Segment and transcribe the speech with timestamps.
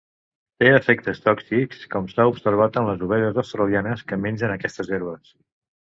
[0.61, 5.35] Té efectes tòxics com s'ha observat en les ovelles australianes que mengen aquestes herbes.